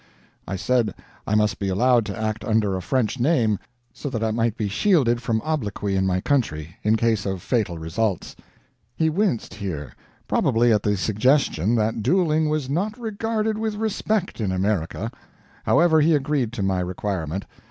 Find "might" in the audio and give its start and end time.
4.31-4.57